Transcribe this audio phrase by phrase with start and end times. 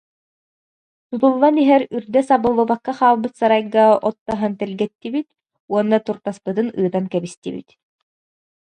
[1.09, 5.27] Тутуллан иһэн үрдэ сабыллыбакка хаалбыт сарайга от таһан тэлгэттибит
[5.71, 7.69] уонна туртаспытын ыытан кэбистибит